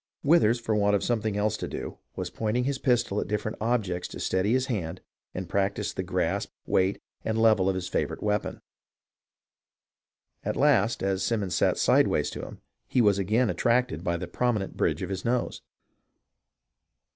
[0.23, 4.07] Withers, for want of something else to do, was pointing his pistol at different objects
[4.07, 4.99] to steady his hand
[5.35, 8.61] and prac tise the grasp, weight, and level of his favourite weapon.
[10.43, 14.27] At last, as Simons sat sideways to him, he was again at tracted by the
[14.27, 15.61] prominent bridge of his nose.